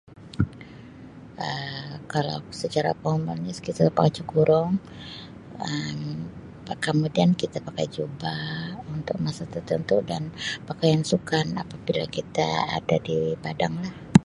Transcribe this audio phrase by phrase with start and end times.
[1.47, 4.71] Um Kalau secara formal saya suka pakai baju kurung
[5.69, 5.99] Um
[6.85, 8.53] kemudian kita pakai jubah
[8.95, 10.23] untuk masa tertentu dan
[10.69, 12.47] pakaian sukan apabila kita
[12.81, 13.93] ada di padanglah.